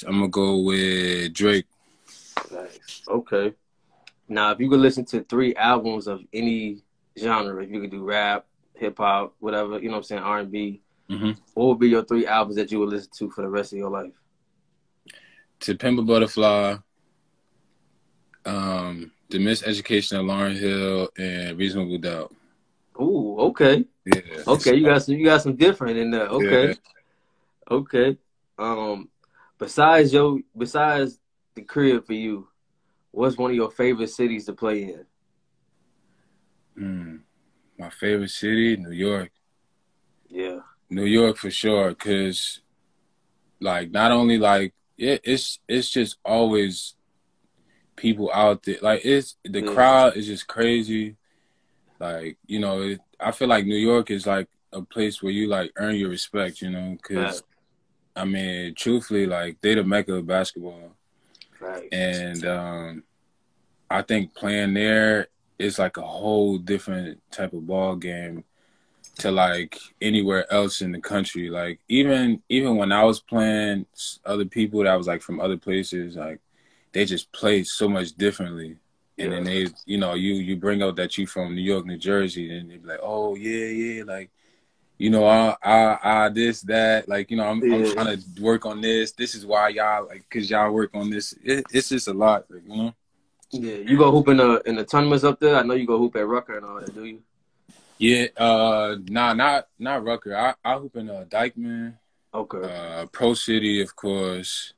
[0.07, 1.67] I'm gonna go with Drake.
[2.53, 3.03] Nice.
[3.09, 3.55] Okay.
[4.29, 6.83] Now, if you could listen to three albums of any
[7.19, 8.47] genre, if you could do rap,
[8.79, 10.83] hip hop, whatever, you know what I'm saying, R and B.
[11.11, 11.33] Mm-hmm.
[11.55, 13.79] What would be your three albums that you would listen to for the rest of
[13.79, 14.13] your life?
[15.61, 16.77] To Pimp a Butterfly,
[18.45, 22.35] um, The Miseducation of Lauryn Hill, and Reasonable Doubt.
[23.01, 23.85] Ooh, okay.
[24.05, 24.21] Yeah.
[24.47, 26.29] Okay, you got some you got some different in there.
[26.29, 26.69] Okay.
[26.69, 26.75] Yeah.
[27.71, 28.17] Okay.
[28.59, 29.11] Um
[29.59, 31.19] besides your besides
[31.55, 32.49] the crib for you,
[33.11, 35.05] what's one of your favorite cities to play in?
[36.79, 37.17] Hmm
[37.79, 39.31] my favorite city, New York.
[40.29, 40.61] Yeah.
[40.91, 42.61] New York for sure, cause
[43.61, 46.95] like not only like it, it's it's just always
[47.97, 48.77] people out there.
[48.81, 49.73] Like it's the yeah.
[49.73, 51.17] crowd is just crazy.
[51.99, 55.49] Like you know, it, I feel like New York is like a place where you
[55.49, 56.63] like earn your respect.
[56.63, 57.43] You know, cause
[58.15, 60.93] I mean, truthfully, like they the mecca of basketball.
[61.59, 61.89] Right.
[61.93, 63.03] And um,
[63.91, 68.45] I think playing there it's like a whole different type of ball game
[69.19, 71.49] to like anywhere else in the country.
[71.51, 73.87] Like even even when I was playing
[74.25, 76.41] other people that was like from other places, like
[76.93, 78.77] they just played so much differently.
[79.19, 81.97] and then they, you know, you you bring out that you from New York, New
[81.99, 84.31] Jersey, and they be like, oh yeah, yeah, like,
[84.99, 87.77] you know, I I, I this that, like, you know, I'm, yeah.
[87.77, 89.13] I'm trying to work on this.
[89.13, 91.35] This is why y'all like, cause y'all work on this.
[91.43, 92.95] It, it's just a lot, like, you know.
[93.51, 95.57] Yeah, you go hoop in the in the tournaments up there.
[95.57, 97.23] I know you go hoop at Rucker and all that, do you?
[97.99, 100.37] Yeah, uh, nah, not not Rucker.
[100.37, 101.95] I I hoop in uh, Dyckman.
[102.35, 102.59] Okay.
[102.63, 104.75] Uh, Pro City, of course.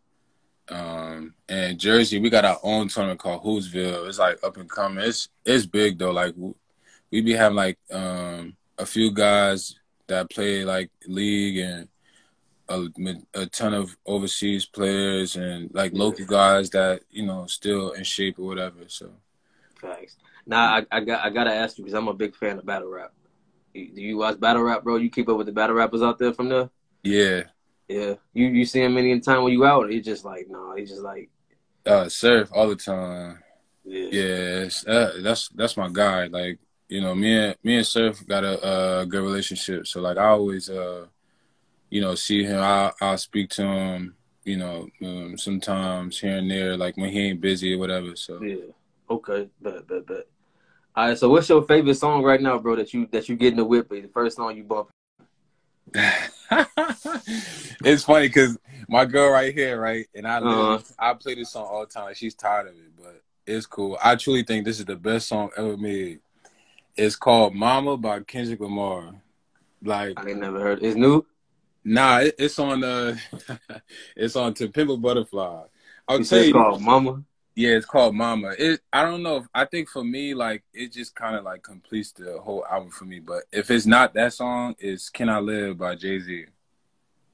[0.68, 4.06] Um, and Jersey, we got our own tournament called Hoopsville.
[4.06, 5.04] It's like up and coming.
[5.04, 6.12] It's it's big though.
[6.12, 6.34] Like
[7.10, 9.74] we be having like um a few guys
[10.06, 11.88] that play like league and
[12.68, 12.86] a,
[13.34, 18.38] a ton of overseas players and like local guys that you know still in shape
[18.38, 18.88] or whatever.
[18.88, 19.10] So.
[19.80, 20.16] Thanks.
[20.46, 22.90] Now I, I got I gotta ask you because I'm a big fan of battle
[22.90, 23.12] rap.
[23.74, 24.96] Do you watch battle rap, bro?
[24.96, 26.70] You keep up with the battle rappers out there from there?
[27.02, 27.44] Yeah.
[27.88, 28.14] Yeah.
[28.32, 29.90] You you see him any time when you out?
[29.90, 30.74] He's just like no.
[30.74, 31.30] He's just like.
[31.86, 33.38] Uh, surf all the time.
[33.84, 34.08] Yeah.
[34.10, 34.68] Yeah.
[34.86, 36.26] Uh, that's that's my guy.
[36.26, 39.86] Like you know, me and me and Surf got a, a good relationship.
[39.86, 41.06] So like I always uh,
[41.90, 42.60] you know, see him.
[42.60, 44.14] I I'll speak to him.
[44.44, 48.16] You know, um, sometimes here and there, like when he ain't busy or whatever.
[48.16, 48.72] So yeah.
[49.10, 49.48] Okay.
[49.60, 50.26] Bet bet bet.
[50.96, 51.18] All right.
[51.18, 52.76] So what's your favorite song right now, bro?
[52.76, 53.88] That you that you get in the whip?
[53.88, 54.90] The first song you bump.
[57.84, 60.78] it's funny because my girl right here, right, and I uh-huh.
[60.98, 62.14] I play this song all the time.
[62.14, 63.98] She's tired of it, but it's cool.
[64.02, 66.20] I truly think this is the best song ever made.
[66.96, 69.14] It's called "Mama" by Kendrick Lamar.
[69.82, 70.82] Like I ain't never heard.
[70.82, 71.24] It's new.
[71.88, 72.84] Nah, it, it's on.
[72.84, 73.16] Uh,
[74.16, 75.62] it's on "To Pimp a Butterfly."
[76.08, 77.24] Tell you, called "Mama."
[77.54, 78.54] Yeah, it's called Mama.
[78.58, 81.62] It I don't know if I think for me like it just kind of like
[81.62, 83.20] completes the whole album for me.
[83.20, 86.46] But if it's not that song, it's Can I Live by Jay Z.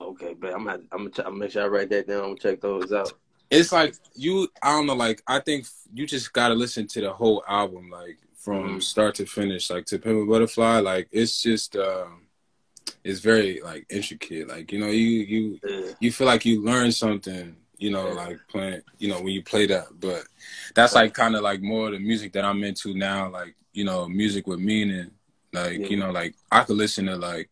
[0.01, 2.19] Okay, but I'm gonna I'm gonna, make sure I write that down.
[2.19, 3.12] I'm gonna check those out.
[3.51, 7.12] It's like you I don't know like I think you just gotta listen to the
[7.12, 8.79] whole album like from mm-hmm.
[8.79, 12.23] start to finish like to Pimp a Butterfly like it's just um
[13.03, 15.92] it's very like intricate like you know you you yeah.
[16.01, 18.14] you feel like you learn something you know, yeah.
[18.14, 19.87] like playing, you know, when you play that.
[20.01, 20.25] But
[20.75, 24.09] that's like kind of like more the music that I'm into now, like, you know,
[24.09, 25.11] music with meaning.
[25.53, 25.87] Like, yeah.
[25.87, 27.51] you know, like I could listen to like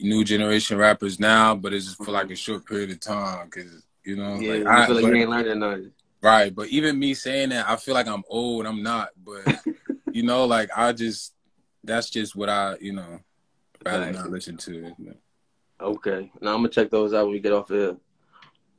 [0.00, 2.34] new generation rappers now, but it's just for like a mm-hmm.
[2.34, 5.30] short period of time because, you know, yeah, like, I feel like but, you ain't
[5.30, 5.92] learning nothing.
[6.20, 6.54] Right.
[6.54, 8.66] But even me saying that, I feel like I'm old.
[8.66, 9.10] I'm not.
[9.22, 9.64] But,
[10.12, 11.32] you know, like I just,
[11.82, 13.20] that's just what I, you know,
[13.84, 14.86] rather not listen to.
[14.86, 15.16] it
[15.80, 16.30] Okay.
[16.40, 17.96] Now I'm to check those out when we get off here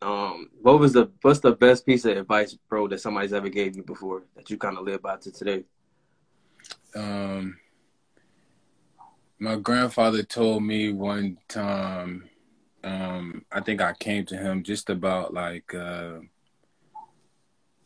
[0.02, 3.76] um, what was the what's the best piece of advice, bro, that somebody's ever gave
[3.76, 5.63] you before that you kind of live by to today?
[6.96, 7.58] Um,
[9.39, 12.30] my grandfather told me one time.
[12.84, 16.20] Um, I think I came to him just about like uh,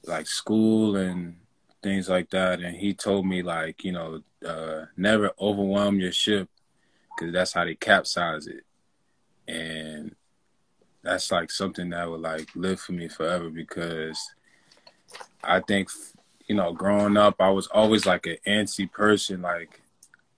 [0.06, 1.38] like school and
[1.82, 6.50] things like that, and he told me like you know uh, never overwhelm your ship
[7.20, 8.64] because that's how they capsize it,
[9.48, 10.16] and
[11.04, 14.20] that's like something that would like live for me forever because
[15.44, 15.90] I think
[16.48, 19.42] you know growing up I was always like an antsy person.
[19.42, 19.82] Like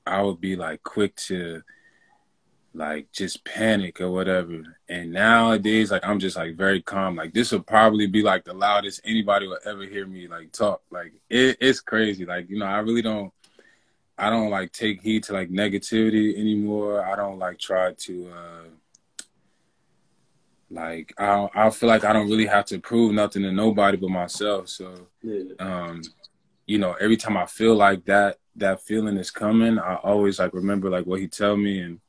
[0.05, 1.61] I would be like quick to
[2.73, 4.63] like just panic or whatever.
[4.87, 7.15] And nowadays like I'm just like very calm.
[7.15, 10.81] Like this will probably be like the loudest anybody will ever hear me like talk.
[10.89, 12.25] Like it, it's crazy.
[12.25, 13.33] Like you know I really don't
[14.21, 19.21] I don't like take heed to like negativity anymore I don't like try to uh
[20.69, 24.09] like I I feel like I don't really have to prove nothing to nobody but
[24.09, 24.69] myself.
[24.69, 25.43] So yeah.
[25.59, 26.01] um,
[26.65, 30.53] you know, every time I feel like that that feeling is coming, I always like
[30.53, 31.99] remember like what he tell me and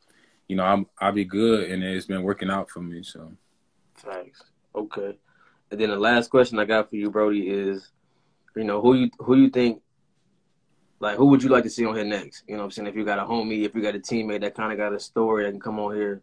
[0.48, 3.02] you know, I'm I'll be good and it's been working out for me.
[3.02, 3.32] So
[3.96, 4.42] thanks.
[4.74, 5.18] Okay.
[5.70, 7.90] And then the last question I got for you, Brody, is
[8.54, 9.82] you know, who you who do you think
[11.02, 12.44] like who would you like to see on here next?
[12.46, 12.88] You know I'm saying?
[12.88, 15.44] If you got a homie, if you got a teammate that kinda got a story
[15.44, 16.22] that can come on here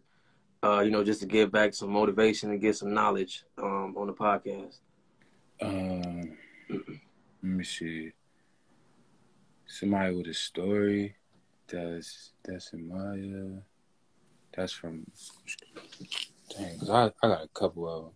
[0.62, 4.06] uh, you know, just to give back some motivation and get some knowledge um, on
[4.06, 4.78] the podcast?
[5.62, 6.36] Um,
[6.68, 6.80] let
[7.42, 8.12] me see.
[9.66, 11.14] Somebody with a story
[11.68, 13.60] that's that's uh,
[14.54, 15.06] that's from
[16.56, 18.12] dang, cause I I got a couple of them,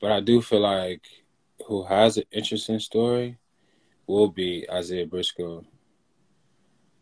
[0.00, 1.02] but I do feel like
[1.66, 3.38] who has an interesting story
[4.06, 5.64] will be Isaiah Briscoe.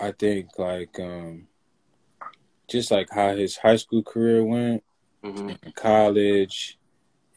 [0.03, 1.47] I think like um
[2.69, 4.83] just like how his high school career went,
[5.23, 5.71] mm-hmm.
[5.77, 6.79] college,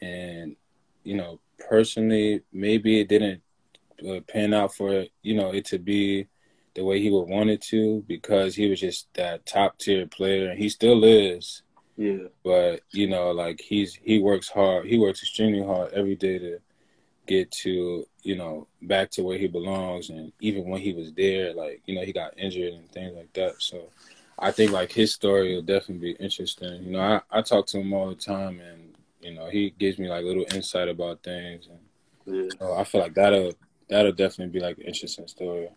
[0.02, 0.56] and
[1.04, 1.38] you know,
[1.68, 3.42] personally, maybe it didn't
[4.06, 6.26] uh, pan out for you know it to be
[6.74, 10.50] the way he would want it to because he was just that top tier player,
[10.50, 11.62] and he still is.
[11.96, 12.28] Yeah.
[12.44, 14.86] But you know, like he's he works hard.
[14.86, 16.58] He works extremely hard every day to
[17.26, 21.52] get to you know back to where he belongs, and even when he was there,
[21.54, 23.60] like you know he got injured and things like that.
[23.60, 23.88] So
[24.38, 26.84] I think like his story will definitely be interesting.
[26.84, 29.98] You know, I I talk to him all the time, and you know he gives
[29.98, 32.50] me like little insight about things, and yeah.
[32.58, 33.52] so I feel like that'll
[33.88, 35.68] that'll definitely be like an interesting story.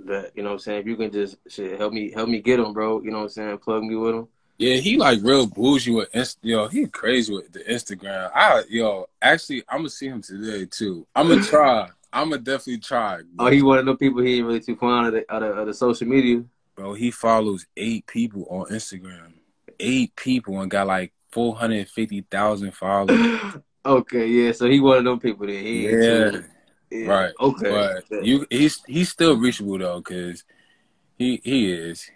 [0.00, 0.80] That you know what I'm saying.
[0.80, 3.02] If you can just shit, help me help me get him, bro.
[3.02, 3.58] You know what I'm saying.
[3.58, 4.28] Plug me with him.
[4.58, 6.66] Yeah, he like real bougie with Inst- yo.
[6.66, 8.30] He crazy with the Instagram.
[8.34, 11.06] I yo, actually, I'm gonna see him today too.
[11.14, 11.88] I'm gonna try.
[12.12, 13.18] I'm gonna definitely try.
[13.20, 13.46] Oh, bro.
[13.46, 15.46] Oh, he one of the people he ain't really too fond of the, of the,
[15.46, 16.42] of the social media.
[16.74, 19.34] Bro, he follows eight people on Instagram.
[19.78, 23.54] Eight people and got like four hundred fifty thousand followers.
[23.86, 24.50] okay, yeah.
[24.50, 26.40] So he one of them people that he yeah.
[26.90, 27.06] yeah.
[27.06, 27.32] Right.
[27.38, 28.02] Okay.
[28.10, 30.42] But you he's he's still reachable though, cause
[31.16, 32.10] he he is.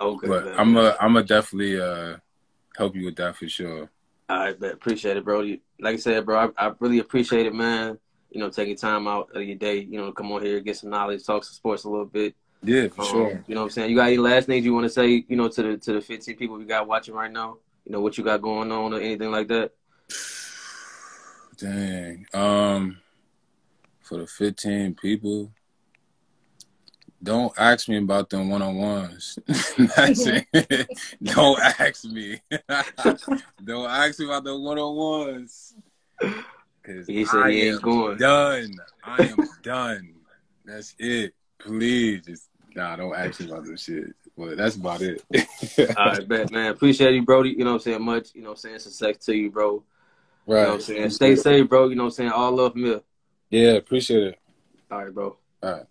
[0.00, 0.26] Okay.
[0.26, 2.16] But I'm a I'm a definitely uh
[2.76, 3.90] help you with that for sure.
[4.28, 4.74] All right, bet.
[4.74, 5.40] Appreciate it, bro.
[5.80, 7.98] Like I said, bro, I, I really appreciate it, man.
[8.30, 10.76] You know, taking time out of your day, you know, to come on here, get
[10.76, 12.34] some knowledge, talk some sports a little bit.
[12.62, 13.44] Yeah, for um, sure.
[13.46, 13.90] You know what I'm saying?
[13.90, 16.00] You got any last things you want to say, you know, to the to the
[16.00, 17.58] 15 people we got watching right now?
[17.84, 19.72] You know, what you got going on or anything like that?
[21.56, 22.26] Dang.
[22.34, 22.98] Um
[24.02, 25.52] for the 15 people,
[27.22, 29.38] don't ask me about them one on ones.
[29.96, 30.88] That's it.
[31.22, 32.40] Don't ask me.
[33.64, 35.74] Don't ask me about the one on ones.
[36.82, 38.18] Cause he said I he ain't going.
[38.18, 38.74] Done.
[39.02, 40.14] I am done.
[40.64, 41.34] That's it.
[41.58, 42.94] Please, just nah.
[42.96, 44.14] Don't ask me about this shit.
[44.38, 45.24] But that's about it.
[45.96, 46.70] All right, bet, man.
[46.70, 47.50] Appreciate you, Brody.
[47.50, 48.02] You know what I'm saying?
[48.02, 48.34] Much.
[48.34, 48.78] You know what I'm saying?
[48.80, 49.82] Success to you, bro.
[50.46, 50.58] Right.
[50.58, 51.10] You know what I'm saying?
[51.10, 51.88] Stay safe, bro.
[51.88, 52.30] You know what I'm saying?
[52.30, 53.00] All love, me.
[53.50, 54.38] Yeah, appreciate it.
[54.90, 55.36] All right, bro.
[55.62, 55.86] All right.